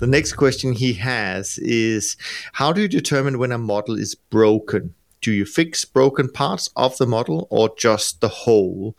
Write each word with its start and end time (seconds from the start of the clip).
The 0.00 0.06
next 0.06 0.32
question 0.32 0.72
he 0.72 0.94
has 0.94 1.58
is 1.58 2.16
How 2.54 2.72
do 2.72 2.80
you 2.80 2.88
determine 2.88 3.38
when 3.38 3.52
a 3.52 3.58
model 3.58 3.98
is 3.98 4.14
broken? 4.14 4.94
Do 5.20 5.30
you 5.30 5.44
fix 5.44 5.84
broken 5.84 6.30
parts 6.30 6.70
of 6.74 6.96
the 6.96 7.06
model 7.06 7.46
or 7.50 7.74
just 7.76 8.22
the 8.22 8.28
whole? 8.28 8.96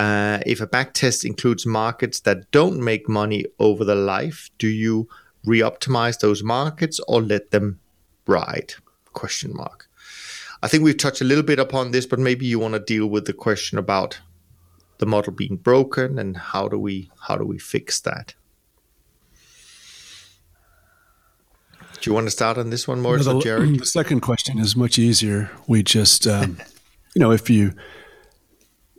Uh, 0.00 0.40
if 0.44 0.60
a 0.60 0.66
backtest 0.66 1.24
includes 1.24 1.64
markets 1.64 2.18
that 2.20 2.50
don't 2.50 2.82
make 2.82 3.08
money 3.08 3.44
over 3.60 3.84
the 3.84 3.94
life, 3.94 4.50
do 4.58 4.66
you 4.66 5.08
re-optimize 5.44 6.18
those 6.18 6.42
markets 6.42 6.98
or 7.06 7.22
let 7.22 7.52
them 7.52 7.78
ride? 8.26 8.74
Question 9.12 9.54
mark. 9.54 9.88
I 10.60 10.66
think 10.66 10.82
we've 10.82 10.96
touched 10.96 11.20
a 11.20 11.24
little 11.24 11.44
bit 11.44 11.60
upon 11.60 11.92
this, 11.92 12.04
but 12.04 12.18
maybe 12.18 12.46
you 12.46 12.58
want 12.58 12.74
to 12.74 12.80
deal 12.80 13.06
with 13.06 13.26
the 13.26 13.32
question 13.32 13.78
about 13.78 14.20
the 14.98 15.06
model 15.06 15.32
being 15.32 15.56
broken 15.56 16.18
and 16.18 16.36
how 16.36 16.66
do 16.66 16.80
we 16.80 17.12
how 17.28 17.36
do 17.36 17.44
we 17.44 17.60
fix 17.60 18.00
that? 18.00 18.34
Do 22.02 22.10
you 22.10 22.14
want 22.14 22.26
to 22.26 22.32
start 22.32 22.58
on 22.58 22.70
this 22.70 22.88
one 22.88 23.00
more, 23.00 23.16
no, 23.16 23.22
the, 23.22 23.40
Jared? 23.40 23.78
The 23.78 23.86
second 23.86 24.22
question 24.22 24.58
is 24.58 24.74
much 24.74 24.98
easier. 24.98 25.52
We 25.68 25.84
just, 25.84 26.26
um, 26.26 26.58
you 27.14 27.20
know, 27.20 27.30
if 27.30 27.48
you, 27.48 27.74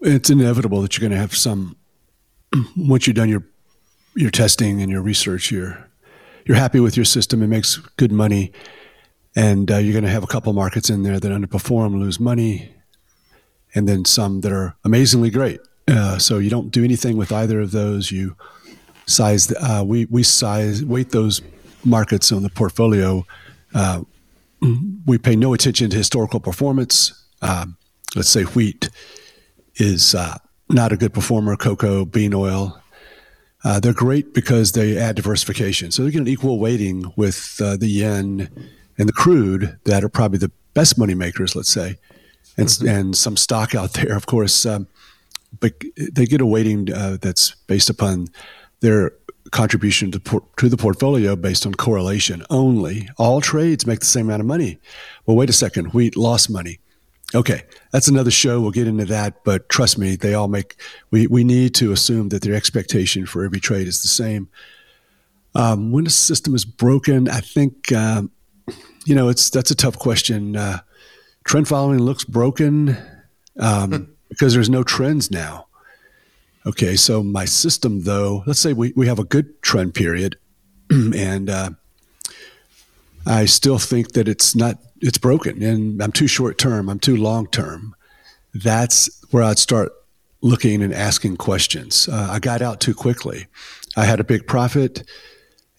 it's 0.01 0.29
inevitable 0.29 0.81
that 0.81 0.97
you're 0.97 1.01
going 1.07 1.11
to 1.11 1.21
have 1.21 1.35
some. 1.35 1.75
Once 2.77 3.05
you've 3.05 3.17
done 3.17 3.27
your 3.27 3.43
your 4.15 4.29
testing 4.29 4.81
and 4.81 4.89
your 4.89 5.01
research, 5.01 5.51
you're 5.51 5.85
you're 6.45 6.55
happy 6.55 6.79
with 6.79 6.95
your 6.95 7.03
system. 7.03 7.43
It 7.43 7.47
makes 7.47 7.75
good 7.97 8.13
money, 8.13 8.53
and 9.35 9.69
uh, 9.69 9.77
you're 9.77 9.93
going 9.93 10.05
to 10.05 10.09
have 10.09 10.23
a 10.23 10.27
couple 10.27 10.53
markets 10.53 10.89
in 10.89 11.03
there 11.03 11.19
that 11.19 11.29
underperform, 11.29 11.99
lose 11.99 12.21
money, 12.21 12.73
and 13.75 13.87
then 13.87 14.05
some 14.05 14.41
that 14.41 14.53
are 14.53 14.77
amazingly 14.85 15.29
great. 15.29 15.59
Uh, 15.89 16.17
so 16.17 16.37
you 16.37 16.49
don't 16.49 16.71
do 16.71 16.85
anything 16.85 17.17
with 17.17 17.33
either 17.33 17.59
of 17.59 17.71
those. 17.71 18.13
You 18.13 18.37
size. 19.07 19.51
Uh, 19.51 19.83
we 19.85 20.05
we 20.05 20.23
size 20.23 20.85
weight 20.85 21.09
those 21.09 21.41
markets 21.85 22.31
on 22.31 22.43
the 22.43 22.49
portfolio. 22.49 23.25
Uh, 23.73 24.03
we 25.05 25.17
pay 25.17 25.35
no 25.35 25.53
attention 25.53 25.89
to 25.89 25.97
historical 25.97 26.39
performance. 26.39 27.25
Um, 27.41 27.77
let's 28.15 28.29
say 28.29 28.43
wheat 28.43 28.89
is 29.75 30.15
uh, 30.15 30.37
not 30.69 30.91
a 30.91 30.97
good 30.97 31.13
performer. 31.13 31.55
Cocoa, 31.55 32.05
bean 32.05 32.33
oil. 32.33 32.79
Uh, 33.65 33.79
they're 33.79 33.93
great 33.93 34.33
because 34.33 34.73
they 34.73 34.97
add 34.97 35.15
diversification. 35.15 35.91
So 35.91 36.03
they 36.03 36.11
get 36.11 36.21
an 36.21 36.27
equal 36.27 36.59
weighting 36.59 37.11
with 37.15 37.59
uh, 37.63 37.77
the 37.77 37.87
yen 37.87 38.49
and 38.97 39.09
the 39.09 39.13
crude 39.13 39.77
that 39.85 40.03
are 40.03 40.09
probably 40.09 40.37
the 40.37 40.51
best 40.73 40.97
money 40.97 41.13
makers, 41.13 41.55
let's 41.55 41.69
say, 41.69 41.97
and, 42.57 42.67
mm-hmm. 42.67 42.87
and 42.87 43.17
some 43.17 43.37
stock 43.37 43.73
out 43.73 43.93
there, 43.93 44.15
of 44.15 44.25
course. 44.25 44.65
Um, 44.65 44.87
but 45.59 45.73
they 45.95 46.25
get 46.25 46.41
a 46.41 46.45
weighting 46.45 46.91
uh, 46.91 47.17
that's 47.21 47.55
based 47.67 47.89
upon 47.89 48.27
their 48.81 49.13
contribution 49.51 50.11
to, 50.11 50.19
por- 50.19 50.43
to 50.57 50.69
the 50.69 50.77
portfolio 50.77 51.35
based 51.35 51.65
on 51.65 51.73
correlation 51.73 52.43
only. 52.49 53.09
All 53.17 53.41
trades 53.41 53.85
make 53.85 53.99
the 53.99 54.05
same 54.05 54.27
amount 54.27 54.41
of 54.41 54.45
money. 54.45 54.79
Well, 55.25 55.37
wait 55.37 55.49
a 55.49 55.53
second, 55.53 55.93
wheat 55.93 56.15
lost 56.15 56.49
money. 56.49 56.79
Okay, 57.35 57.63
that's 57.91 58.07
another 58.07 58.29
show. 58.31 58.61
We'll 58.61 58.71
get 58.71 58.87
into 58.87 59.05
that, 59.05 59.43
but 59.43 59.67
trust 59.69 59.97
me, 59.97 60.15
they 60.15 60.35
all 60.35 60.47
make. 60.47 60.75
We 61.09 61.25
we 61.25 61.43
need 61.43 61.73
to 61.75 61.91
assume 61.91 62.29
that 62.29 62.43
their 62.43 62.53
expectation 62.53 63.25
for 63.25 63.43
every 63.43 63.59
trade 63.59 63.87
is 63.87 64.03
the 64.03 64.07
same. 64.07 64.49
Um, 65.55 65.91
when 65.91 66.05
a 66.05 66.11
system 66.11 66.53
is 66.53 66.63
broken, 66.63 67.27
I 67.27 67.39
think 67.39 67.91
um, 67.91 68.29
you 69.05 69.15
know 69.15 69.29
it's 69.29 69.49
that's 69.49 69.71
a 69.71 69.75
tough 69.75 69.97
question. 69.97 70.55
Uh, 70.55 70.81
trend 71.43 71.67
following 71.67 71.99
looks 71.99 72.23
broken. 72.23 72.97
Um, 73.59 74.13
because 74.33 74.53
there's 74.55 74.69
no 74.69 74.83
trends 74.83 75.29
now. 75.29 75.67
Okay, 76.65 76.95
so 76.95 77.21
my 77.21 77.45
system, 77.45 78.03
though, 78.03 78.43
let's 78.45 78.59
say 78.59 78.71
we, 78.71 78.93
we 78.95 79.07
have 79.07 79.19
a 79.19 79.25
good 79.25 79.61
trend 79.61 79.93
period, 79.93 80.37
and 80.89 81.49
uh, 81.49 81.71
I 83.25 83.45
still 83.45 83.77
think 83.77 84.13
that 84.13 84.27
it's 84.27 84.55
not 84.55 84.77
it's 85.01 85.17
broken, 85.17 85.61
and 85.61 86.01
I'm 86.01 86.13
too 86.13 86.27
short 86.27 86.57
term, 86.57 86.89
I'm 86.89 86.99
too 86.99 87.17
long 87.17 87.47
term. 87.47 87.95
That's 88.53 89.09
where 89.31 89.43
I'd 89.43 89.59
start 89.59 89.91
looking 90.41 90.81
and 90.81 90.93
asking 90.93 91.35
questions. 91.37 92.07
Uh, 92.07 92.29
I 92.31 92.39
got 92.39 92.61
out 92.61 92.79
too 92.79 92.93
quickly. 92.93 93.47
I 93.97 94.05
had 94.05 94.21
a 94.21 94.23
big 94.23 94.47
profit, 94.47 95.03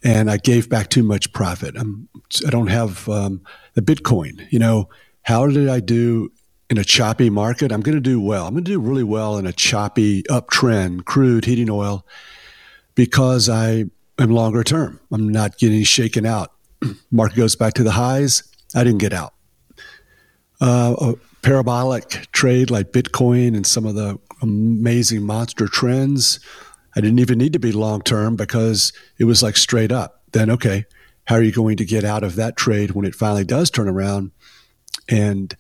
and 0.03 0.30
I 0.30 0.36
gave 0.36 0.69
back 0.69 0.91
too 0.91 1.03
much 1.03 1.32
profit. 1.32 1.76
I'm, 1.78 2.09
I 2.47 2.50
don't 2.50 2.66
have 2.66 3.09
um, 3.09 3.41
the 3.72 3.80
Bitcoin. 3.80 4.47
You 4.50 4.59
know, 4.59 4.91
how 5.22 5.47
did 5.47 5.70
I 5.70 5.80
do 5.80 6.30
in 6.74 6.80
a 6.80 6.84
choppy 6.84 7.30
market, 7.30 7.70
I'm 7.70 7.82
going 7.82 7.94
to 7.94 8.00
do 8.00 8.20
well. 8.20 8.48
I'm 8.48 8.54
going 8.54 8.64
to 8.64 8.70
do 8.72 8.80
really 8.80 9.04
well 9.04 9.38
in 9.38 9.46
a 9.46 9.52
choppy 9.52 10.24
uptrend, 10.24 11.04
crude, 11.04 11.44
heating 11.44 11.70
oil, 11.70 12.04
because 12.96 13.48
I 13.48 13.84
am 14.18 14.30
longer 14.30 14.64
term. 14.64 14.98
I'm 15.12 15.28
not 15.28 15.56
getting 15.58 15.84
shaken 15.84 16.26
out. 16.26 16.50
market 17.12 17.36
goes 17.36 17.54
back 17.54 17.74
to 17.74 17.84
the 17.84 17.92
highs. 17.92 18.42
I 18.74 18.82
didn't 18.82 18.98
get 18.98 19.12
out. 19.12 19.34
Uh, 20.60 20.96
a 21.00 21.14
parabolic 21.42 22.26
trade 22.32 22.72
like 22.72 22.91
Bitcoin 22.91 23.54
and 23.54 23.64
some 23.64 23.86
of 23.86 23.94
the 23.94 24.18
amazing 24.42 25.22
monster 25.22 25.68
trends, 25.68 26.41
I 26.96 27.00
didn't 27.00 27.20
even 27.20 27.38
need 27.38 27.52
to 27.52 27.60
be 27.60 27.70
long 27.70 28.02
term 28.02 28.34
because 28.34 28.92
it 29.18 29.24
was 29.24 29.44
like 29.44 29.56
straight 29.56 29.92
up. 29.92 30.22
Then, 30.32 30.50
okay, 30.50 30.86
how 31.26 31.36
are 31.36 31.42
you 31.42 31.52
going 31.52 31.76
to 31.76 31.84
get 31.84 32.02
out 32.02 32.24
of 32.24 32.34
that 32.34 32.56
trade 32.56 32.92
when 32.92 33.06
it 33.06 33.14
finally 33.14 33.44
does 33.44 33.70
turn 33.70 33.88
around? 33.88 34.32
And 35.08 35.56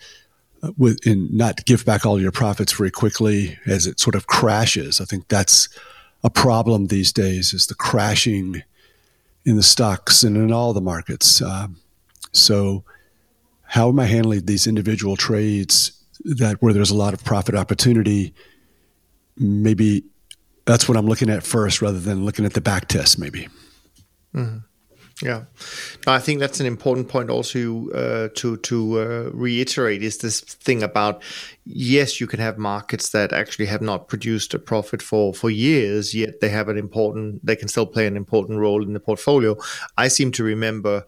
with 0.76 1.06
and 1.06 1.32
not 1.32 1.64
give 1.64 1.84
back 1.84 2.06
all 2.06 2.20
your 2.20 2.32
profits 2.32 2.72
very 2.72 2.90
quickly 2.90 3.58
as 3.66 3.86
it 3.86 4.00
sort 4.00 4.14
of 4.14 4.26
crashes. 4.26 5.00
I 5.00 5.04
think 5.04 5.28
that's 5.28 5.68
a 6.22 6.30
problem 6.30 6.86
these 6.86 7.12
days 7.12 7.52
is 7.52 7.66
the 7.66 7.74
crashing 7.74 8.62
in 9.44 9.56
the 9.56 9.62
stocks 9.62 10.22
and 10.22 10.36
in 10.36 10.52
all 10.52 10.72
the 10.72 10.80
markets. 10.80 11.42
Um, 11.42 11.76
so, 12.32 12.84
how 13.62 13.88
am 13.88 14.00
I 14.00 14.06
handling 14.06 14.46
these 14.46 14.66
individual 14.66 15.16
trades 15.16 15.92
that 16.24 16.62
where 16.62 16.72
there's 16.72 16.90
a 16.90 16.96
lot 16.96 17.14
of 17.14 17.24
profit 17.24 17.54
opportunity? 17.54 18.34
Maybe 19.36 20.04
that's 20.64 20.88
what 20.88 20.96
I'm 20.96 21.06
looking 21.06 21.30
at 21.30 21.42
first, 21.42 21.82
rather 21.82 21.98
than 21.98 22.24
looking 22.24 22.44
at 22.44 22.54
the 22.54 22.60
back 22.60 22.88
test. 22.88 23.18
Maybe. 23.18 23.48
Mm-hmm. 24.34 24.58
Yeah, 25.22 25.44
I 26.08 26.18
think 26.18 26.40
that's 26.40 26.58
an 26.58 26.66
important 26.66 27.08
point 27.08 27.30
also 27.30 27.88
uh, 27.90 28.28
to 28.34 28.56
to 28.56 29.00
uh, 29.00 29.30
reiterate 29.32 30.02
is 30.02 30.18
this 30.18 30.40
thing 30.40 30.82
about 30.82 31.22
yes, 31.64 32.20
you 32.20 32.26
can 32.26 32.40
have 32.40 32.58
markets 32.58 33.10
that 33.10 33.32
actually 33.32 33.66
have 33.66 33.80
not 33.80 34.08
produced 34.08 34.54
a 34.54 34.58
profit 34.58 35.00
for 35.00 35.32
for 35.32 35.50
years, 35.50 36.14
yet 36.14 36.40
they 36.40 36.48
have 36.48 36.68
an 36.68 36.76
important 36.76 37.46
they 37.46 37.54
can 37.54 37.68
still 37.68 37.86
play 37.86 38.08
an 38.08 38.16
important 38.16 38.58
role 38.58 38.82
in 38.82 38.92
the 38.92 39.00
portfolio. 39.00 39.56
I 39.96 40.08
seem 40.08 40.32
to 40.32 40.42
remember 40.42 41.04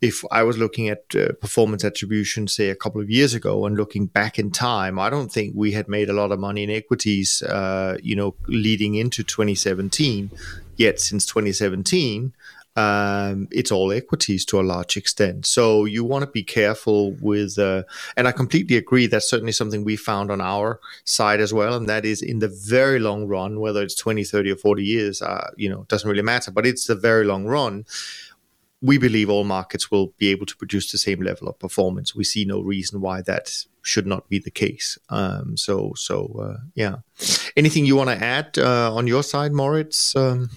if 0.00 0.24
I 0.30 0.44
was 0.44 0.56
looking 0.56 0.88
at 0.88 1.04
uh, 1.14 1.32
performance 1.40 1.84
attribution, 1.84 2.48
say 2.48 2.70
a 2.70 2.76
couple 2.76 3.00
of 3.00 3.10
years 3.10 3.34
ago, 3.34 3.66
and 3.66 3.76
looking 3.76 4.06
back 4.06 4.38
in 4.38 4.50
time, 4.50 4.98
I 4.98 5.10
don't 5.10 5.30
think 5.30 5.54
we 5.54 5.72
had 5.72 5.88
made 5.88 6.08
a 6.08 6.14
lot 6.14 6.32
of 6.32 6.38
money 6.38 6.62
in 6.62 6.70
equities, 6.70 7.42
uh, 7.42 7.98
you 8.02 8.16
know, 8.16 8.34
leading 8.46 8.94
into 8.94 9.22
2017. 9.22 10.30
Yet 10.76 10.98
since 10.98 11.26
2017, 11.26 12.32
um, 12.80 13.46
it's 13.50 13.70
all 13.70 13.92
equities 13.92 14.44
to 14.46 14.58
a 14.58 14.62
large 14.62 14.96
extent. 14.96 15.44
So 15.44 15.84
you 15.84 16.02
want 16.02 16.24
to 16.24 16.30
be 16.30 16.42
careful 16.42 17.12
with, 17.20 17.58
uh, 17.58 17.82
and 18.16 18.26
I 18.26 18.32
completely 18.32 18.76
agree. 18.76 19.06
That's 19.06 19.28
certainly 19.28 19.52
something 19.52 19.84
we 19.84 19.96
found 19.96 20.30
on 20.30 20.40
our 20.40 20.80
side 21.04 21.40
as 21.40 21.52
well. 21.52 21.74
And 21.74 21.88
that 21.90 22.06
is 22.06 22.22
in 22.22 22.38
the 22.38 22.48
very 22.48 22.98
long 22.98 23.26
run, 23.26 23.60
whether 23.60 23.82
it's 23.82 23.94
20, 23.94 24.24
30, 24.24 24.52
or 24.52 24.56
40 24.56 24.82
years, 24.82 25.20
uh, 25.20 25.50
you 25.56 25.68
know, 25.68 25.82
it 25.82 25.88
doesn't 25.88 26.08
really 26.08 26.22
matter, 26.22 26.50
but 26.50 26.64
it's 26.64 26.86
the 26.86 26.94
very 26.94 27.24
long 27.24 27.44
run. 27.44 27.84
We 28.80 28.96
believe 28.96 29.28
all 29.28 29.44
markets 29.44 29.90
will 29.90 30.14
be 30.16 30.28
able 30.30 30.46
to 30.46 30.56
produce 30.56 30.90
the 30.90 30.96
same 30.96 31.20
level 31.20 31.48
of 31.48 31.58
performance. 31.58 32.14
We 32.14 32.24
see 32.24 32.46
no 32.46 32.60
reason 32.62 33.02
why 33.02 33.20
that 33.22 33.66
should 33.82 34.06
not 34.06 34.26
be 34.30 34.38
the 34.38 34.50
case. 34.50 34.96
Um, 35.10 35.58
so, 35.58 35.92
so 35.96 36.16
uh, 36.40 36.60
yeah. 36.74 36.96
Anything 37.58 37.84
you 37.84 37.96
want 37.96 38.08
to 38.08 38.24
add 38.24 38.56
uh, 38.56 38.94
on 38.94 39.06
your 39.06 39.22
side, 39.22 39.52
Moritz? 39.52 40.16
Um, 40.16 40.48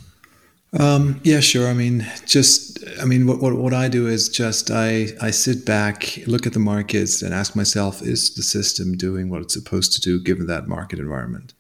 um, 0.79 1.21
yeah, 1.23 1.39
sure. 1.39 1.67
I 1.67 1.73
mean, 1.73 2.05
just 2.25 2.79
I 3.01 3.05
mean, 3.05 3.27
what, 3.27 3.39
what 3.39 3.55
what 3.55 3.73
I 3.73 3.89
do 3.89 4.07
is 4.07 4.27
just 4.27 4.71
I 4.71 5.07
I 5.21 5.29
sit 5.31 5.65
back, 5.65 6.19
look 6.25 6.47
at 6.47 6.53
the 6.53 6.59
markets, 6.59 7.21
and 7.21 7.33
ask 7.33 7.55
myself: 7.55 8.01
Is 8.01 8.33
the 8.33 8.43
system 8.43 8.97
doing 8.97 9.29
what 9.29 9.41
it's 9.41 9.53
supposed 9.53 9.93
to 9.93 10.01
do 10.01 10.19
given 10.19 10.47
that 10.47 10.67
market 10.67 10.99
environment? 10.99 11.53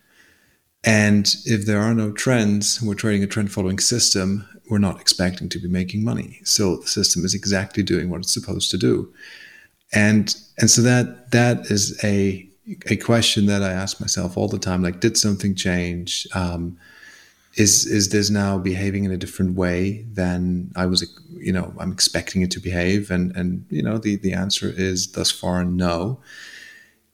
And 0.83 1.33
if 1.45 1.65
there 1.65 1.79
are 1.79 1.93
no 1.93 2.11
trends, 2.11 2.81
we're 2.81 2.95
trading 2.95 3.23
a 3.23 3.27
trend 3.27 3.51
following 3.51 3.79
system. 3.79 4.47
We're 4.69 4.79
not 4.79 4.99
expecting 4.99 5.47
to 5.49 5.59
be 5.59 5.67
making 5.67 6.03
money, 6.03 6.39
so 6.43 6.77
the 6.77 6.87
system 6.87 7.23
is 7.23 7.35
exactly 7.35 7.83
doing 7.83 8.09
what 8.09 8.21
it's 8.21 8.33
supposed 8.33 8.71
to 8.71 8.77
do. 8.77 9.13
And 9.93 10.35
and 10.57 10.71
so 10.71 10.81
that 10.81 11.31
that 11.31 11.67
is 11.69 12.03
a 12.03 12.49
a 12.87 12.95
question 12.95 13.45
that 13.45 13.61
I 13.61 13.71
ask 13.71 14.01
myself 14.01 14.37
all 14.37 14.47
the 14.47 14.57
time: 14.57 14.81
like, 14.81 15.01
did 15.01 15.17
something 15.17 15.53
change? 15.53 16.27
Um, 16.33 16.77
is 17.55 17.85
is 17.85 18.09
this 18.09 18.29
now 18.29 18.57
behaving 18.57 19.03
in 19.03 19.11
a 19.11 19.17
different 19.17 19.55
way 19.55 20.05
than 20.11 20.71
I 20.75 20.85
was 20.85 21.05
you 21.37 21.53
know 21.53 21.73
I'm 21.79 21.91
expecting 21.91 22.41
it 22.41 22.51
to 22.51 22.59
behave? 22.59 23.11
And 23.11 23.35
and 23.35 23.65
you 23.69 23.83
know 23.83 23.97
the 23.97 24.15
the 24.15 24.33
answer 24.33 24.73
is 24.75 25.11
thus 25.11 25.31
far 25.31 25.63
no. 25.63 26.19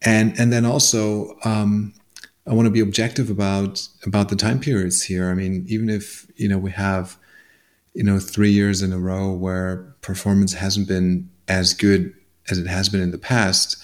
And 0.01 0.39
and 0.39 0.51
then 0.53 0.65
also 0.65 1.37
um, 1.43 1.93
I 2.47 2.53
want 2.53 2.67
to 2.67 2.71
be 2.71 2.79
objective 2.79 3.29
about 3.29 3.87
about 4.05 4.29
the 4.29 4.35
time 4.35 4.59
periods 4.59 5.03
here. 5.03 5.29
I 5.29 5.33
mean 5.33 5.65
even 5.67 5.89
if 5.89 6.27
you 6.35 6.47
know 6.47 6.57
we 6.57 6.71
have 6.71 7.17
you 7.93 8.03
know, 8.03 8.19
three 8.19 8.51
years 8.51 8.81
in 8.81 8.93
a 8.93 8.99
row 8.99 9.31
where 9.31 9.95
performance 10.01 10.53
hasn't 10.53 10.87
been 10.87 11.29
as 11.47 11.73
good 11.73 12.13
as 12.49 12.57
it 12.57 12.67
has 12.67 12.89
been 12.89 13.01
in 13.01 13.11
the 13.11 13.17
past, 13.17 13.77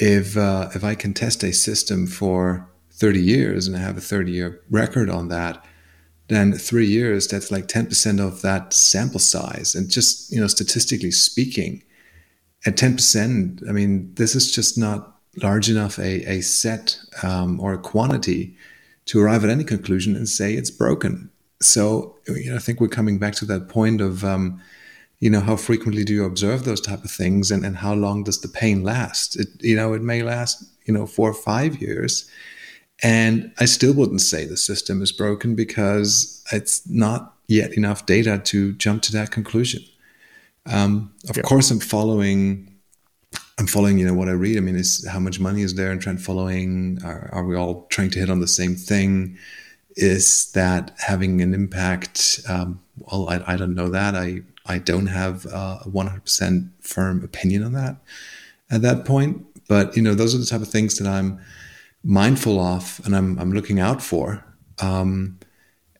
if 0.00 0.36
uh, 0.36 0.70
if 0.74 0.82
I 0.84 0.94
can 0.94 1.14
test 1.14 1.42
a 1.42 1.52
system 1.52 2.06
for 2.06 2.68
30 2.92 3.20
years 3.20 3.66
and 3.66 3.76
I 3.76 3.80
have 3.80 3.96
a 3.96 4.00
30 4.00 4.32
year 4.32 4.60
record 4.70 5.10
on 5.10 5.28
that, 5.28 5.64
then 6.34 6.52
three 6.52 6.86
years 6.86 7.26
that's 7.26 7.50
like 7.50 7.66
10% 7.66 8.20
of 8.20 8.42
that 8.42 8.72
sample 8.72 9.20
size. 9.20 9.74
And 9.74 9.90
just 9.90 10.32
you 10.32 10.40
know, 10.40 10.46
statistically 10.46 11.10
speaking, 11.10 11.82
at 12.66 12.76
10%, 12.76 13.68
I 13.68 13.72
mean, 13.72 14.12
this 14.14 14.34
is 14.34 14.52
just 14.52 14.78
not 14.78 15.16
large 15.42 15.68
enough 15.68 15.98
a, 15.98 16.30
a 16.30 16.40
set 16.40 16.98
um, 17.22 17.60
or 17.60 17.72
a 17.72 17.78
quantity 17.78 18.56
to 19.06 19.20
arrive 19.20 19.44
at 19.44 19.50
any 19.50 19.64
conclusion 19.64 20.16
and 20.16 20.28
say 20.28 20.54
it's 20.54 20.70
broken. 20.70 21.30
So 21.60 22.16
you 22.28 22.50
know, 22.50 22.56
I 22.56 22.60
think 22.60 22.80
we're 22.80 22.88
coming 22.88 23.18
back 23.18 23.34
to 23.36 23.44
that 23.46 23.68
point 23.68 24.00
of 24.00 24.24
um, 24.24 24.60
you 25.20 25.30
know 25.30 25.40
how 25.40 25.56
frequently 25.56 26.04
do 26.04 26.12
you 26.12 26.24
observe 26.24 26.64
those 26.64 26.80
type 26.80 27.04
of 27.04 27.10
things 27.10 27.50
and, 27.50 27.64
and 27.64 27.78
how 27.78 27.94
long 27.94 28.24
does 28.24 28.40
the 28.40 28.48
pain 28.48 28.82
last 28.82 29.36
it 29.36 29.48
you 29.60 29.74
know 29.74 29.94
it 29.94 30.02
may 30.02 30.22
last 30.22 30.64
you 30.84 30.92
know 30.92 31.06
four 31.06 31.30
or 31.30 31.34
five 31.34 31.80
years 31.80 32.30
and 33.02 33.52
i 33.58 33.64
still 33.64 33.92
wouldn't 33.92 34.20
say 34.20 34.44
the 34.44 34.56
system 34.56 35.02
is 35.02 35.12
broken 35.12 35.54
because 35.54 36.44
it's 36.52 36.88
not 36.88 37.34
yet 37.48 37.72
enough 37.76 38.06
data 38.06 38.38
to 38.38 38.72
jump 38.74 39.02
to 39.02 39.12
that 39.12 39.30
conclusion. 39.30 39.82
Um, 40.66 41.12
of 41.28 41.36
yep. 41.36 41.44
course 41.44 41.70
i'm 41.70 41.80
following 41.80 42.74
i'm 43.58 43.66
following 43.66 43.98
you 43.98 44.06
know 44.06 44.14
what 44.14 44.28
i 44.28 44.32
read. 44.32 44.56
I 44.56 44.60
mean 44.60 44.76
is 44.76 45.06
how 45.06 45.18
much 45.18 45.38
money 45.38 45.62
is 45.62 45.74
there 45.74 45.90
and 45.90 46.00
trend 46.00 46.22
following? 46.22 46.98
Are, 47.04 47.28
are 47.32 47.44
we 47.44 47.54
all 47.54 47.86
trying 47.90 48.10
to 48.10 48.18
hit 48.18 48.30
on 48.30 48.40
the 48.40 48.48
same 48.48 48.74
thing? 48.74 49.36
Is 49.96 50.50
that 50.52 50.92
having 50.98 51.42
an 51.42 51.52
impact? 51.52 52.40
Um, 52.48 52.80
well 52.96 53.28
I, 53.28 53.42
I 53.46 53.56
don't 53.56 53.74
know 53.74 53.90
that. 53.90 54.14
I 54.14 54.42
I 54.66 54.78
don't 54.78 55.08
have 55.08 55.44
a 55.46 55.80
100% 55.86 56.70
firm 56.80 57.22
opinion 57.22 57.62
on 57.62 57.72
that 57.72 57.96
at 58.70 58.80
that 58.82 59.04
point. 59.04 59.44
But 59.68 59.96
you 59.96 60.02
know, 60.02 60.14
those 60.14 60.34
are 60.34 60.38
the 60.38 60.46
type 60.46 60.62
of 60.62 60.68
things 60.68 60.98
that 60.98 61.06
I'm 61.06 61.40
mindful 62.04 62.60
of 62.60 63.00
and 63.04 63.16
I'm 63.16 63.38
I'm 63.38 63.52
looking 63.52 63.80
out 63.80 64.02
for. 64.02 64.44
Um, 64.80 65.38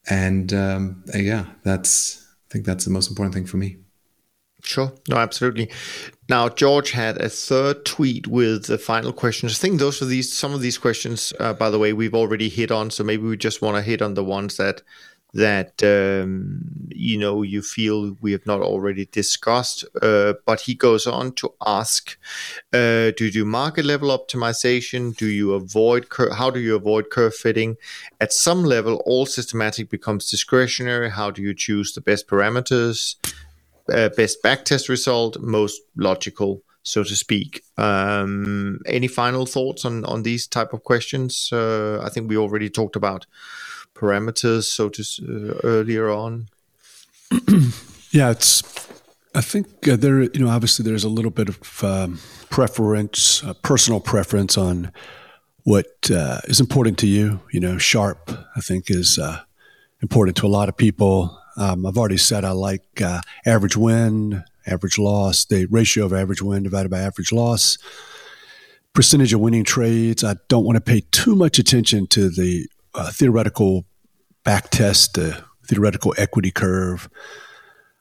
and 0.08 0.52
um, 0.52 1.02
yeah, 1.14 1.46
that's 1.62 2.26
I 2.48 2.52
think 2.52 2.66
that's 2.66 2.84
the 2.84 2.90
most 2.90 3.10
important 3.10 3.34
thing 3.34 3.46
for 3.46 3.56
me. 3.56 3.78
Sure. 4.62 4.92
No, 5.10 5.16
absolutely. 5.16 5.70
Now, 6.28 6.48
George 6.48 6.92
had 6.92 7.20
a 7.20 7.28
third 7.28 7.84
tweet 7.84 8.26
with 8.26 8.64
the 8.64 8.78
final 8.78 9.12
questions. 9.12 9.52
I 9.52 9.60
think 9.60 9.78
those 9.78 10.00
are 10.00 10.06
these 10.06 10.32
some 10.32 10.54
of 10.54 10.62
these 10.62 10.78
questions, 10.78 11.34
uh, 11.38 11.52
by 11.52 11.68
the 11.68 11.78
way, 11.78 11.92
we've 11.92 12.14
already 12.14 12.48
hit 12.48 12.70
on. 12.70 12.90
So 12.90 13.04
maybe 13.04 13.24
we 13.24 13.36
just 13.36 13.60
want 13.60 13.76
to 13.76 13.82
hit 13.82 14.00
on 14.00 14.14
the 14.14 14.24
ones 14.24 14.56
that 14.56 14.82
that 15.34 15.82
um, 15.82 16.60
you 16.90 17.18
know 17.18 17.42
you 17.42 17.60
feel 17.60 18.16
we 18.20 18.32
have 18.32 18.46
not 18.46 18.60
already 18.60 19.06
discussed. 19.06 19.84
Uh, 20.00 20.34
but 20.46 20.60
he 20.60 20.74
goes 20.74 21.06
on 21.06 21.32
to 21.32 21.52
ask: 21.66 22.16
uh, 22.72 23.10
Do 23.16 23.26
you 23.32 23.44
market 23.44 23.84
level 23.84 24.16
optimization? 24.16 25.16
Do 25.16 25.26
you 25.26 25.52
avoid 25.52 26.08
cur- 26.08 26.32
how 26.32 26.50
do 26.50 26.60
you 26.60 26.76
avoid 26.76 27.10
curve 27.10 27.34
fitting? 27.34 27.76
At 28.20 28.32
some 28.32 28.64
level, 28.64 29.02
all 29.04 29.26
systematic 29.26 29.90
becomes 29.90 30.30
discretionary. 30.30 31.10
How 31.10 31.30
do 31.30 31.42
you 31.42 31.54
choose 31.54 31.92
the 31.92 32.00
best 32.00 32.28
parameters? 32.28 33.16
Uh, 33.92 34.08
best 34.16 34.42
backtest 34.42 34.88
result, 34.88 35.38
most 35.40 35.82
logical, 35.94 36.62
so 36.84 37.04
to 37.04 37.14
speak. 37.14 37.62
Um, 37.76 38.78
any 38.86 39.08
final 39.08 39.46
thoughts 39.46 39.84
on 39.84 40.04
on 40.04 40.22
these 40.22 40.46
type 40.46 40.72
of 40.72 40.84
questions? 40.84 41.50
Uh, 41.52 42.00
I 42.02 42.08
think 42.08 42.30
we 42.30 42.36
already 42.38 42.70
talked 42.70 42.96
about 42.96 43.26
parameters, 43.94 44.64
so 44.64 44.88
to 44.88 45.02
uh, 45.02 45.60
earlier 45.64 46.10
on? 46.10 46.48
yeah, 48.10 48.30
it's. 48.30 48.62
I 49.36 49.40
think 49.40 49.88
uh, 49.88 49.96
there, 49.96 50.22
you 50.22 50.38
know, 50.38 50.48
obviously 50.48 50.84
there's 50.84 51.02
a 51.02 51.08
little 51.08 51.32
bit 51.32 51.48
of 51.48 51.82
um, 51.82 52.20
preference, 52.50 53.42
uh, 53.42 53.54
personal 53.54 53.98
preference 53.98 54.56
on 54.56 54.92
what 55.64 56.08
uh, 56.10 56.38
is 56.44 56.60
important 56.60 56.98
to 56.98 57.08
you. 57.08 57.40
You 57.50 57.58
know, 57.58 57.78
Sharpe, 57.78 58.30
I 58.54 58.60
think, 58.60 58.90
is 58.90 59.18
uh, 59.18 59.40
important 60.00 60.36
to 60.36 60.46
a 60.46 60.48
lot 60.48 60.68
of 60.68 60.76
people. 60.76 61.36
Um, 61.56 61.84
I've 61.86 61.98
already 61.98 62.16
said 62.16 62.44
I 62.44 62.50
like 62.50 63.00
uh, 63.00 63.22
average 63.44 63.76
win, 63.76 64.44
average 64.66 64.98
loss, 64.98 65.44
the 65.44 65.66
ratio 65.66 66.04
of 66.04 66.12
average 66.12 66.42
win 66.42 66.62
divided 66.62 66.90
by 66.90 67.00
average 67.00 67.32
loss, 67.32 67.78
percentage 68.92 69.32
of 69.32 69.40
winning 69.40 69.64
trades. 69.64 70.22
I 70.22 70.36
don't 70.48 70.64
want 70.64 70.76
to 70.76 70.80
pay 70.80 71.02
too 71.10 71.34
much 71.34 71.58
attention 71.58 72.06
to 72.08 72.28
the 72.28 72.68
uh, 72.94 73.10
theoretical 73.10 73.84
back 74.44 74.70
test, 74.70 75.14
the 75.14 75.42
theoretical 75.66 76.14
equity 76.16 76.50
curve. 76.50 77.08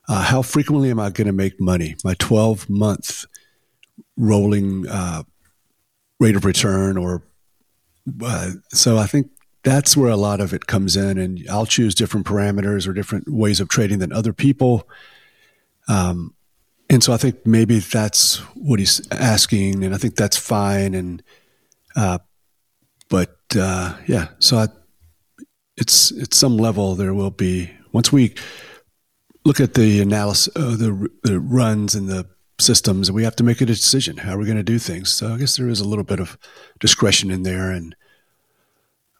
Uh, 0.08 0.22
how 0.22 0.42
frequently 0.42 0.90
am 0.90 1.00
I 1.00 1.10
going 1.10 1.26
to 1.26 1.32
make 1.32 1.60
money? 1.60 1.96
My 2.04 2.14
12 2.18 2.68
month 2.68 3.24
rolling 4.16 4.86
uh, 4.86 5.22
rate 6.20 6.36
of 6.36 6.44
return, 6.44 6.96
or 6.96 7.22
uh, 8.22 8.50
so 8.68 8.98
I 8.98 9.06
think 9.06 9.30
that's 9.62 9.96
where 9.96 10.10
a 10.10 10.16
lot 10.16 10.40
of 10.40 10.52
it 10.52 10.66
comes 10.66 10.94
in. 10.96 11.16
And 11.16 11.40
I'll 11.50 11.66
choose 11.66 11.94
different 11.94 12.26
parameters 12.26 12.86
or 12.86 12.92
different 12.92 13.28
ways 13.32 13.60
of 13.60 13.68
trading 13.68 13.98
than 13.98 14.12
other 14.12 14.34
people. 14.34 14.86
Um, 15.88 16.34
and 16.90 17.02
so 17.02 17.14
I 17.14 17.16
think 17.16 17.46
maybe 17.46 17.78
that's 17.78 18.36
what 18.54 18.78
he's 18.78 19.00
asking, 19.10 19.84
and 19.84 19.94
I 19.94 19.98
think 19.98 20.16
that's 20.16 20.36
fine. 20.36 20.94
And 20.94 21.22
uh, 21.96 22.18
but 23.08 23.38
uh, 23.56 23.96
yeah, 24.06 24.28
so 24.38 24.58
I 24.58 24.68
it's 25.76 26.12
at 26.20 26.34
some 26.34 26.56
level 26.56 26.94
there 26.94 27.14
will 27.14 27.30
be 27.30 27.70
once 27.92 28.12
we 28.12 28.34
look 29.44 29.60
at 29.60 29.74
the 29.74 30.00
analysis, 30.00 30.54
uh, 30.56 30.76
the 30.76 31.08
the 31.22 31.38
runs 31.40 31.94
and 31.94 32.08
the 32.08 32.26
systems, 32.60 33.10
we 33.10 33.24
have 33.24 33.36
to 33.36 33.44
make 33.44 33.60
a 33.60 33.66
decision 33.66 34.18
how 34.18 34.36
we're 34.36 34.44
going 34.44 34.56
to 34.56 34.62
do 34.62 34.78
things. 34.78 35.12
So 35.12 35.34
I 35.34 35.38
guess 35.38 35.56
there 35.56 35.68
is 35.68 35.80
a 35.80 35.88
little 35.88 36.04
bit 36.04 36.20
of 36.20 36.38
discretion 36.80 37.30
in 37.30 37.42
there, 37.42 37.70
and 37.70 37.94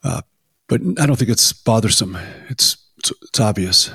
uh, 0.03 0.23
but 0.69 0.81
I 0.99 1.07
don't 1.07 1.17
think 1.17 1.31
it's 1.31 1.53
bothersome. 1.53 2.17
It's 2.49 2.77
it's, 2.99 3.13
it's 3.23 3.41
obvious. 3.41 3.91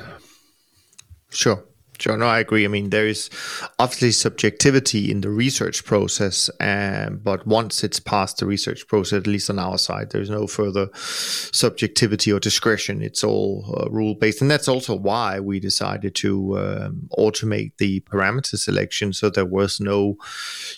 Sure. 1.31 1.63
No, 2.07 2.25
I 2.25 2.39
agree. 2.39 2.65
I 2.65 2.67
mean, 2.67 2.89
there 2.89 3.07
is 3.07 3.29
obviously 3.77 4.11
subjectivity 4.11 5.11
in 5.11 5.21
the 5.21 5.29
research 5.29 5.83
process, 5.83 6.49
um, 6.59 7.19
but 7.23 7.45
once 7.45 7.83
it's 7.83 7.99
past 7.99 8.37
the 8.37 8.45
research 8.45 8.87
process, 8.87 9.17
at 9.17 9.27
least 9.27 9.49
on 9.49 9.59
our 9.59 9.77
side, 9.77 10.11
there's 10.11 10.29
no 10.29 10.47
further 10.47 10.89
subjectivity 10.93 12.31
or 12.31 12.39
discretion. 12.39 13.01
It's 13.01 13.23
all 13.23 13.75
uh, 13.77 13.89
rule 13.89 14.15
based, 14.15 14.41
and 14.41 14.49
that's 14.49 14.67
also 14.67 14.95
why 14.95 15.39
we 15.39 15.59
decided 15.59 16.15
to 16.15 16.57
um, 16.57 17.09
automate 17.17 17.73
the 17.77 17.99
parameter 18.01 18.57
selection, 18.57 19.11
so 19.13 19.29
there 19.29 19.45
was 19.45 19.79
no, 19.79 20.17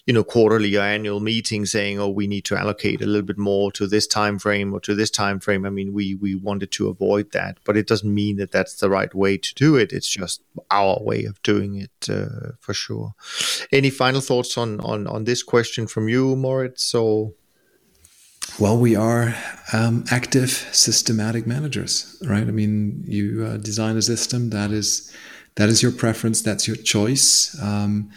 you 0.05 0.13
know, 0.13 0.23
quarterly 0.23 0.75
or 0.75 0.81
annual 0.81 1.19
meeting 1.19 1.65
saying, 1.65 1.99
"Oh, 1.99 2.09
we 2.09 2.27
need 2.27 2.45
to 2.45 2.57
allocate 2.57 3.01
a 3.01 3.05
little 3.05 3.27
bit 3.27 3.37
more 3.37 3.71
to 3.73 3.85
this 3.85 4.07
time 4.07 4.39
frame 4.39 4.73
or 4.73 4.79
to 4.81 4.95
this 4.95 5.11
time 5.11 5.39
frame." 5.39 5.65
I 5.65 5.69
mean, 5.69 5.93
we 5.93 6.15
we 6.15 6.35
wanted 6.35 6.71
to 6.71 6.89
avoid 6.89 7.31
that, 7.31 7.57
but 7.63 7.77
it 7.77 7.87
doesn't 7.87 8.13
mean 8.13 8.37
that 8.37 8.51
that's 8.51 8.75
the 8.75 8.89
right 8.89 9.13
way 9.13 9.37
to 9.37 9.53
do 9.55 9.75
it. 9.75 9.91
It's 9.91 10.09
just 10.09 10.41
our 10.69 10.97
way 11.01 11.10
way 11.11 11.27
of 11.29 11.35
doing 11.43 11.71
it 11.85 12.09
uh, 12.09 12.51
for 12.59 12.73
sure. 12.73 13.07
Any 13.71 13.91
final 13.91 14.21
thoughts 14.21 14.57
on, 14.57 14.79
on 14.91 15.07
on 15.07 15.23
this 15.25 15.43
question 15.43 15.87
from 15.87 16.09
you, 16.09 16.35
Moritz? 16.35 16.83
So, 16.83 17.33
well, 18.59 18.77
we 18.77 18.95
are 18.97 19.35
um, 19.73 20.03
active, 20.09 20.51
systematic 20.71 21.45
managers, 21.45 21.93
right? 22.33 22.47
I 22.47 22.51
mean, 22.51 23.03
you 23.07 23.45
uh, 23.45 23.57
design 23.57 23.97
a 23.97 24.01
system 24.01 24.49
that 24.49 24.71
is 24.71 25.11
that 25.55 25.69
is 25.69 25.81
your 25.83 25.91
preference, 25.91 26.41
that's 26.43 26.67
your 26.67 26.77
choice. 26.77 27.55
Um, 27.61 28.09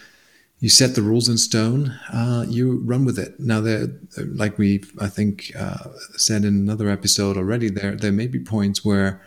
you 0.61 0.71
set 0.71 0.95
the 0.95 1.03
rules 1.03 1.29
in 1.29 1.37
stone. 1.39 1.89
Uh, 2.13 2.45
you 2.49 2.81
run 2.87 3.05
with 3.05 3.19
it. 3.19 3.39
Now, 3.39 3.61
there, 3.61 3.89
like 4.17 4.59
we, 4.59 4.83
I 4.99 5.09
think, 5.09 5.53
uh, 5.59 5.91
said 6.17 6.45
in 6.45 6.55
another 6.55 6.89
episode 6.89 7.37
already, 7.37 7.71
there 7.71 7.97
there 7.97 8.13
may 8.13 8.29
be 8.29 8.39
points 8.39 8.85
where 8.85 9.21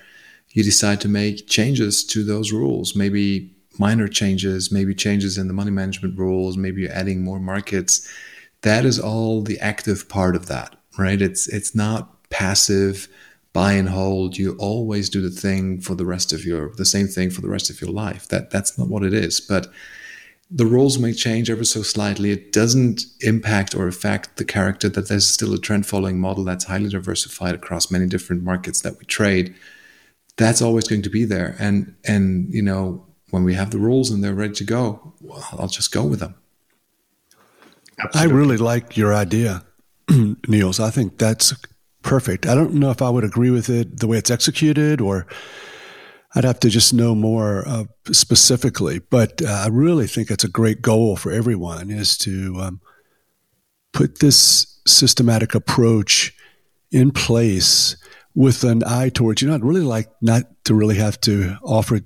you 0.55 0.63
decide 0.63 0.99
to 1.01 1.09
make 1.09 1.47
changes 1.47 2.03
to 2.05 2.23
those 2.23 2.51
rules. 2.51 2.95
Maybe 2.95 3.56
minor 3.79 4.07
changes, 4.07 4.71
maybe 4.71 4.93
changes 4.95 5.37
in 5.37 5.47
the 5.47 5.53
money 5.53 5.71
management 5.71 6.17
rules, 6.17 6.57
maybe 6.57 6.81
you're 6.81 6.91
adding 6.91 7.23
more 7.23 7.39
markets. 7.39 8.07
That 8.61 8.85
is 8.85 8.99
all 8.99 9.41
the 9.41 9.59
active 9.59 10.09
part 10.09 10.35
of 10.35 10.47
that, 10.47 10.75
right? 10.97 11.21
It's 11.21 11.47
it's 11.47 11.75
not 11.75 12.29
passive 12.29 13.07
buy 13.57 13.73
and 13.73 13.89
hold. 13.89 14.37
You 14.37 14.55
always 14.59 15.09
do 15.09 15.19
the 15.19 15.31
thing 15.31 15.81
for 15.81 15.95
the 15.95 16.05
rest 16.05 16.31
of 16.31 16.45
your 16.45 16.73
the 16.75 16.85
same 16.85 17.07
thing 17.07 17.31
for 17.31 17.41
the 17.41 17.49
rest 17.49 17.71
of 17.71 17.81
your 17.81 17.89
life. 17.89 18.27
That 18.27 18.51
that's 18.51 18.77
not 18.77 18.87
what 18.87 19.01
it 19.01 19.15
is. 19.15 19.41
But 19.41 19.65
the 20.51 20.67
rules 20.67 20.99
may 20.99 21.11
change 21.11 21.49
ever 21.49 21.63
so 21.63 21.81
slightly. 21.81 22.29
It 22.29 22.53
doesn't 22.53 23.05
impact 23.21 23.73
or 23.73 23.87
affect 23.87 24.37
the 24.37 24.45
character 24.45 24.89
that 24.89 25.07
there's 25.09 25.25
still 25.25 25.55
a 25.55 25.57
trend 25.57 25.87
following 25.87 26.19
model 26.19 26.43
that's 26.43 26.65
highly 26.65 26.89
diversified 26.89 27.55
across 27.55 27.89
many 27.89 28.05
different 28.05 28.43
markets 28.43 28.81
that 28.81 28.99
we 28.99 29.05
trade. 29.05 29.55
That's 30.35 30.61
always 30.61 30.87
going 30.87 31.01
to 31.01 31.09
be 31.09 31.25
there. 31.25 31.55
And 31.57 31.95
and 32.05 32.53
you 32.53 32.61
know, 32.61 33.06
when 33.29 33.43
we 33.43 33.53
have 33.53 33.71
the 33.71 33.79
rules 33.79 34.09
and 34.09 34.23
they're 34.23 34.33
ready 34.33 34.53
to 34.53 34.63
go, 34.63 35.13
well, 35.21 35.45
I'll 35.53 35.67
just 35.67 35.91
go 35.91 36.05
with 36.05 36.19
them. 36.19 36.35
Absolutely. 37.99 38.31
I 38.31 38.35
really 38.35 38.57
like 38.57 38.95
your 38.95 39.13
idea, 39.13 39.63
Niels. 40.47 40.79
I 40.79 40.91
think 40.91 41.17
that's 41.17 41.53
perfect. 42.03 42.45
I 42.45 42.55
don't 42.55 42.75
know 42.75 42.91
if 42.91 43.01
I 43.01 43.09
would 43.09 43.23
agree 43.23 43.49
with 43.49 43.69
it 43.69 43.99
the 43.99 44.07
way 44.07 44.17
it's 44.17 44.29
executed, 44.29 45.01
or 45.01 45.27
I'd 46.35 46.43
have 46.43 46.59
to 46.61 46.69
just 46.69 46.93
know 46.93 47.15
more 47.15 47.67
uh, 47.67 47.85
specifically, 48.11 48.99
but 48.99 49.41
uh, 49.41 49.63
I 49.65 49.67
really 49.67 50.07
think 50.07 50.29
it's 50.29 50.43
a 50.43 50.49
great 50.49 50.81
goal 50.81 51.15
for 51.15 51.31
everyone 51.31 51.89
is 51.89 52.17
to 52.19 52.55
um, 52.61 52.81
put 53.93 54.19
this 54.19 54.79
systematic 54.85 55.55
approach 55.55 56.35
in 56.91 57.11
place 57.11 57.97
with 58.35 58.63
an 58.63 58.83
eye 58.85 59.09
towards 59.09 59.41
you 59.41 59.47
know 59.47 59.55
I'd 59.55 59.65
really 59.65 59.81
like 59.81 60.09
not 60.21 60.43
to 60.65 60.75
really 60.75 60.95
have 60.95 61.19
to 61.21 61.57
offer 61.63 62.01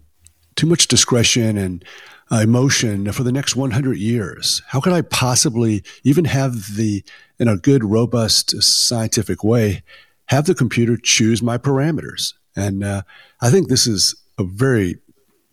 too 0.55 0.67
much 0.67 0.88
discretion 0.88 1.58
and 1.58 1.84
uh, 2.31 2.38
emotion 2.38 3.12
for 3.12 3.24
the 3.24 3.31
next 3.31 3.55
100 3.55 3.98
years. 3.98 4.62
How 4.67 4.79
could 4.79 4.93
I 4.93 5.01
possibly 5.01 5.84
even 6.03 6.25
have 6.25 6.75
the 6.75 7.03
in 7.39 7.48
a 7.48 7.58
good, 7.58 7.84
robust 7.84 8.62
scientific 8.62 9.43
way 9.43 9.84
have 10.27 10.46
the 10.46 10.55
computer 10.55 10.96
choose 10.96 11.43
my 11.43 11.58
parameters? 11.58 12.34
And 12.55 12.84
uh, 12.84 13.01
I 13.41 13.50
think 13.50 13.67
this 13.67 13.86
is 13.86 14.15
a 14.38 14.43
very, 14.43 14.96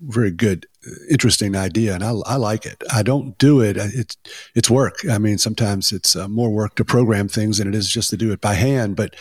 very 0.00 0.30
good, 0.30 0.66
interesting 1.10 1.56
idea, 1.56 1.94
and 1.94 2.04
I, 2.04 2.12
I, 2.26 2.36
like 2.36 2.64
it. 2.64 2.82
I 2.92 3.02
don't 3.02 3.36
do 3.38 3.60
it; 3.60 3.76
it's 3.76 4.16
it's 4.54 4.70
work. 4.70 4.98
I 5.10 5.18
mean, 5.18 5.38
sometimes 5.38 5.92
it's 5.92 6.16
uh, 6.16 6.28
more 6.28 6.50
work 6.50 6.76
to 6.76 6.84
program 6.84 7.28
things 7.28 7.58
than 7.58 7.68
it 7.68 7.74
is 7.74 7.88
just 7.88 8.10
to 8.10 8.16
do 8.16 8.32
it 8.32 8.40
by 8.40 8.54
hand. 8.54 8.96
But 8.96 9.14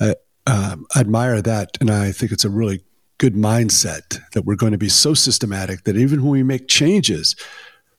uh, 0.00 0.14
I 0.46 0.76
admire 0.94 1.42
that, 1.42 1.76
and 1.80 1.90
I 1.90 2.12
think 2.12 2.32
it's 2.32 2.44
a 2.44 2.50
really 2.50 2.84
good 3.18 3.34
mindset 3.34 4.20
that 4.32 4.44
we're 4.44 4.56
going 4.56 4.72
to 4.72 4.78
be 4.78 4.88
so 4.88 5.14
systematic 5.14 5.84
that 5.84 5.96
even 5.96 6.22
when 6.22 6.32
we 6.32 6.42
make 6.42 6.68
changes, 6.68 7.34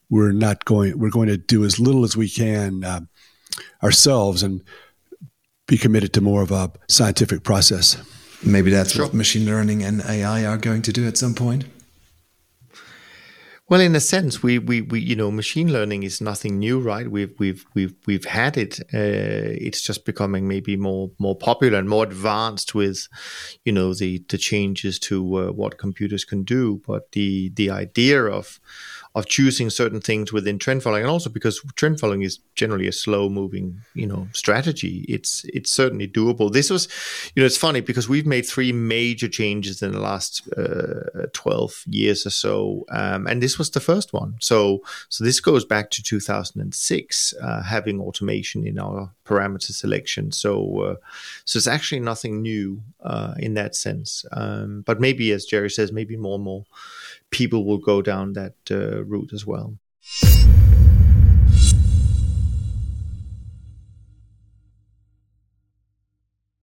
we're 0.10 0.32
not 0.32 0.66
going. 0.66 0.98
We're 0.98 1.10
going 1.10 1.28
to 1.28 1.38
do 1.38 1.66
as 1.66 1.80
little 1.80 2.04
as 2.04 2.16
we 2.16 2.30
can 2.30 2.84
uh, 2.84 3.02
ourselves 3.84 4.44
and 4.44 4.64
be 5.68 5.78
committed 5.78 6.14
to 6.14 6.22
more 6.22 6.42
of 6.42 6.52
a 6.52 6.72
scientific 6.88 7.44
process. 7.44 7.98
Maybe 8.46 8.72
that's 8.72 8.94
sure. 8.94 9.06
what 9.06 9.14
machine 9.14 9.46
learning 9.46 9.84
and 9.84 10.02
AI 10.02 10.46
are 10.46 10.58
going 10.58 10.82
to 10.84 10.94
do 10.94 11.08
at 11.08 11.18
some 11.18 11.34
point. 11.34 11.66
Well, 13.70 13.82
in 13.82 13.98
a 13.98 14.00
sense, 14.00 14.42
we, 14.42 14.60
we, 14.60 14.82
we 14.82 15.02
you 15.02 15.14
know 15.16 15.30
machine 15.30 15.74
learning 15.74 16.04
is 16.04 16.22
nothing 16.22 16.58
new, 16.58 16.80
right? 16.80 17.12
We've 17.12 17.34
we've 17.38 17.66
we've 17.74 17.94
we've 18.06 18.24
had 18.24 18.56
it. 18.58 18.80
Uh, 18.94 19.60
it's 19.60 19.82
just 19.82 20.06
becoming 20.06 20.48
maybe 20.48 20.78
more 20.78 21.12
more 21.20 21.36
popular 21.36 21.78
and 21.78 21.90
more 21.90 22.06
advanced 22.06 22.74
with, 22.74 23.10
you 23.66 23.74
know, 23.74 23.94
the 23.94 24.24
the 24.30 24.38
changes 24.38 25.00
to 25.00 25.36
uh, 25.36 25.52
what 25.52 25.78
computers 25.78 26.24
can 26.24 26.44
do. 26.44 26.82
But 26.88 27.12
the 27.12 27.50
the 27.56 27.70
idea 27.70 28.24
of 28.24 28.58
of 29.18 29.26
choosing 29.26 29.72
certain 29.72 30.00
things 30.00 30.32
within 30.32 30.60
trend 30.60 30.84
following, 30.84 31.04
and 31.04 31.12
also 31.12 31.30
because 31.30 31.60
trend 31.76 32.00
following 32.00 32.22
is 32.22 32.40
generally 32.54 32.88
a 32.88 32.92
slow 32.92 33.30
moving, 33.30 33.82
you 33.96 34.06
know, 34.06 34.28
strategy. 34.32 35.06
It's 35.10 35.44
it's 35.46 35.72
certainly 35.72 36.08
doable. 36.08 36.52
This 36.52 36.70
was, 36.70 36.88
you 37.34 37.42
know, 37.42 37.48
it's 37.48 37.58
funny 37.58 37.82
because 37.82 38.08
we've 38.08 38.28
made 38.28 38.46
three 38.46 38.72
major 38.72 39.28
changes 39.28 39.82
in 39.82 39.92
the 39.92 40.00
last 40.00 40.48
uh, 40.56 41.26
twelve 41.34 41.84
years 41.88 42.26
or 42.28 42.30
so, 42.32 42.86
um, 42.90 43.28
and 43.28 43.42
this 43.42 43.58
was 43.58 43.72
the 43.72 43.80
first 43.80 44.14
one. 44.14 44.36
So 44.40 44.84
so 45.10 45.24
this 45.24 45.40
goes 45.40 45.66
back 45.66 45.90
to 45.92 46.04
two 46.04 46.20
thousand 46.20 46.62
and 46.62 46.76
six, 46.76 47.34
uh, 47.42 47.64
having 47.64 48.00
automation 48.02 48.68
in 48.68 48.78
our 48.78 49.10
parameter 49.26 49.72
selection. 49.72 50.32
So 50.32 50.82
uh, 50.82 50.96
so 51.46 51.58
it's 51.58 51.68
actually 51.68 52.02
nothing 52.02 52.44
new 52.44 52.82
uh, 53.02 53.34
in 53.40 53.56
that 53.56 53.76
sense. 53.76 54.26
Um, 54.32 54.84
but 54.86 55.00
maybe, 55.00 55.34
as 55.34 55.46
Jerry 55.46 55.70
says, 55.70 55.92
maybe 55.92 56.18
more 56.18 56.36
and 56.36 56.44
more 56.44 56.66
people 57.31 57.65
will 57.65 57.77
go 57.77 58.01
down 58.01 58.34
that 58.34 58.55
uh, 58.72 59.03
route 59.03 59.31
as 59.34 59.46
well. 59.46 59.77